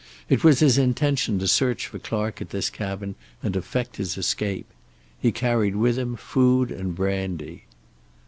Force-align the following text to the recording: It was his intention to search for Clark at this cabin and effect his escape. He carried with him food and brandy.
It 0.29 0.43
was 0.43 0.61
his 0.61 0.79
intention 0.79 1.37
to 1.37 1.47
search 1.47 1.85
for 1.85 1.99
Clark 1.99 2.41
at 2.41 2.49
this 2.49 2.71
cabin 2.71 3.13
and 3.43 3.55
effect 3.55 3.97
his 3.97 4.17
escape. 4.17 4.65
He 5.19 5.31
carried 5.31 5.75
with 5.75 5.99
him 5.99 6.15
food 6.15 6.71
and 6.71 6.95
brandy. 6.95 7.65